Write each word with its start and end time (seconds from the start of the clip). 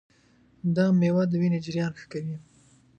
دا 0.75 0.85
مېوه 0.99 1.23
د 1.29 1.33
وینې 1.41 1.59
جریان 1.65 1.91
ښه 1.99 2.05
کوي. 2.11 2.37